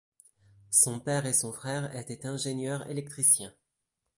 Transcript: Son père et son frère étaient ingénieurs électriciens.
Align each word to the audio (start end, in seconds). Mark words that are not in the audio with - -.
Son 0.71 0.99
père 0.99 1.27
et 1.27 1.31
son 1.33 1.51
frère 1.53 1.95
étaient 1.95 2.25
ingénieurs 2.25 2.89
électriciens. 2.89 3.53